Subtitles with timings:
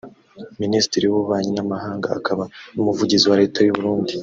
[0.61, 4.13] Minisitiri w’Ububanyi n’Amahanga akaba n’Umuvugizi wa Leta y’u Burundi